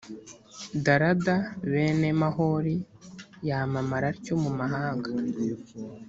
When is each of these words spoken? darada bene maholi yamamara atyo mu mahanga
darada 0.85 1.35
bene 1.71 2.09
maholi 2.21 2.75
yamamara 3.47 4.07
atyo 4.13 4.33
mu 4.43 4.51
mahanga 4.59 5.09